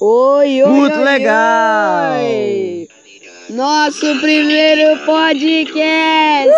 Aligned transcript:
Oi, 0.00 0.62
oi, 0.62 0.68
Muito 0.68 0.98
oi, 0.98 1.04
legal! 1.04 2.24
oi. 2.24 2.88
Nosso 3.50 4.18
primeiro 4.20 5.04
podcast! 5.04 6.50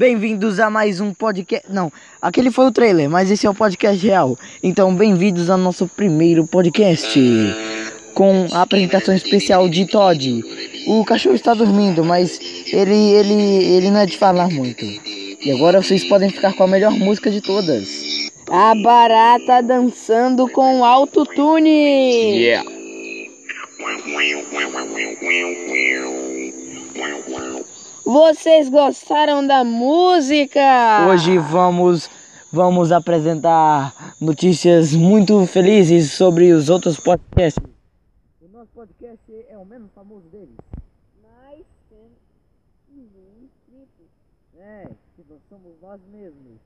Bem-vindos 0.00 0.58
a 0.58 0.70
mais 0.70 0.98
um 0.98 1.12
podcast. 1.12 1.70
Não, 1.70 1.92
aquele 2.22 2.50
foi 2.50 2.64
o 2.64 2.72
trailer, 2.72 3.10
mas 3.10 3.30
esse 3.30 3.46
é 3.46 3.50
o 3.50 3.54
podcast 3.54 4.02
real. 4.06 4.34
Então, 4.62 4.94
bem-vindos 4.94 5.50
ao 5.50 5.58
nosso 5.58 5.86
primeiro 5.86 6.46
podcast. 6.46 7.20
Com 8.14 8.46
a 8.50 8.62
apresentação 8.62 9.14
especial 9.14 9.68
de 9.68 9.84
Todd. 9.84 10.42
O 10.86 11.04
cachorro 11.04 11.34
está 11.34 11.52
dormindo, 11.52 12.02
mas 12.02 12.40
ele, 12.72 12.94
ele, 13.12 13.34
ele 13.74 13.90
não 13.90 14.00
é 14.00 14.06
de 14.06 14.16
falar 14.16 14.48
muito. 14.48 14.82
E 14.82 15.52
agora 15.52 15.82
vocês 15.82 16.02
podem 16.04 16.30
ficar 16.30 16.54
com 16.54 16.62
a 16.62 16.66
melhor 16.66 16.92
música 16.92 17.30
de 17.30 17.42
todas. 17.42 18.30
A 18.50 18.74
barata 18.74 19.60
dançando 19.60 20.48
com 20.48 20.82
autotune! 20.82 22.38
Yeah. 22.38 22.66
Vocês 28.12 28.68
gostaram 28.68 29.46
da 29.46 29.62
música? 29.62 31.06
Hoje 31.08 31.38
vamos 31.38 32.10
vamos 32.52 32.90
apresentar 32.90 34.16
notícias 34.20 34.92
muito 34.92 35.46
felizes 35.46 36.10
sobre 36.10 36.50
os 36.50 36.68
outros 36.68 36.98
podcasts. 36.98 37.64
O 38.42 38.48
nosso 38.48 38.66
podcast 38.74 39.32
é 39.48 39.56
o 39.56 39.64
menos 39.64 39.92
famoso 39.94 40.26
deles. 40.26 40.56
Mais 41.22 41.64
inscritos. 42.90 44.08
É, 44.58 44.88
que 45.14 45.24
nós 45.30 45.38
somos 45.48 45.72
nós 45.80 46.00
mesmos. 46.10 46.58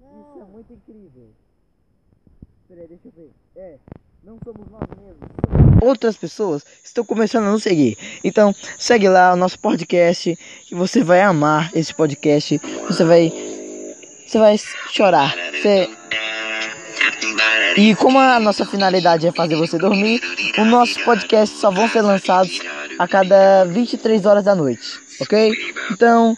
Isso 0.00 0.40
é 0.40 0.44
muito 0.50 0.72
incrível. 0.72 1.28
Peraí, 2.68 2.86
deixa 2.88 3.08
eu 3.08 3.12
ver. 3.14 3.30
É, 3.54 3.78
não 4.24 4.38
somos 4.42 4.66
nós 4.70 4.88
mesmos. 4.98 5.37
Outras 5.80 6.16
pessoas 6.16 6.64
estão 6.82 7.04
começando 7.04 7.46
a 7.46 7.52
nos 7.52 7.62
seguir. 7.62 7.96
Então, 8.24 8.54
segue 8.78 9.08
lá 9.08 9.32
o 9.32 9.36
nosso 9.36 9.58
podcast 9.58 10.38
que 10.66 10.74
você 10.74 11.02
vai 11.02 11.20
amar 11.20 11.70
esse 11.74 11.94
podcast. 11.94 12.60
Você 12.86 13.04
vai 13.04 13.32
você 14.26 14.38
vai 14.38 14.56
chorar. 14.90 15.34
Você 15.52 15.88
E 17.76 17.94
como 17.94 18.18
a 18.18 18.38
nossa 18.40 18.66
finalidade 18.66 19.26
é 19.26 19.32
fazer 19.32 19.56
você 19.56 19.78
dormir, 19.78 20.20
os 20.58 20.66
nossos 20.66 20.98
podcasts 20.98 21.60
só 21.60 21.70
vão 21.70 21.88
ser 21.88 22.02
lançados 22.02 22.60
a 22.98 23.06
cada 23.06 23.64
23 23.64 24.26
horas 24.26 24.44
da 24.44 24.54
noite, 24.54 25.00
OK? 25.20 25.52
Então, 25.92 26.36